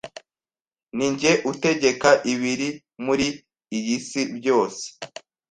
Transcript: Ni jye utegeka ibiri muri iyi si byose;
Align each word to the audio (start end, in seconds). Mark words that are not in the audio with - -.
Ni 0.95 1.07
jye 1.19 1.31
utegeka 1.51 2.09
ibiri 2.33 2.69
muri 3.05 3.27
iyi 3.77 3.97
si 4.07 4.21
byose; 4.37 4.83